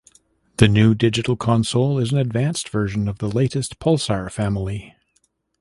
[0.57, 4.95] The new digital console is an advanced version of the latest Pulsar family.